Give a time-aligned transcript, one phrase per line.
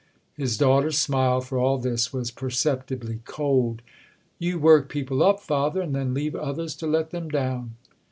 [0.33, 3.83] His daughter's smile, for all this, was perceptibly cold.
[4.39, 7.75] "You work people up, father, and then leave others to let them down."